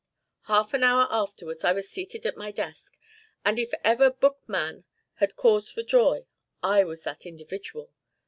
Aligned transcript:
Half 0.45 0.73
an 0.73 0.81
hour 0.83 1.05
afterwards 1.11 1.63
I 1.63 1.73
was 1.73 1.87
seated 1.87 2.25
at 2.25 2.35
my 2.35 2.49
desk, 2.51 2.97
and 3.45 3.59
if 3.59 3.71
ever 3.83 4.09
book 4.09 4.41
man 4.49 4.83
had 5.17 5.35
cause 5.35 5.69
for 5.69 5.83
joy, 5.83 6.25
I 6.63 6.83
was 6.83 7.03
that 7.03 7.27
individual. 7.27 7.91